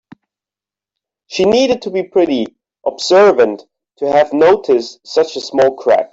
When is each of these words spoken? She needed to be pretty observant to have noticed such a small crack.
She 1.27 1.45
needed 1.45 1.83
to 1.83 1.91
be 1.91 2.01
pretty 2.01 2.47
observant 2.83 3.63
to 3.99 4.11
have 4.11 4.33
noticed 4.33 4.99
such 5.05 5.35
a 5.35 5.41
small 5.41 5.75
crack. 5.75 6.09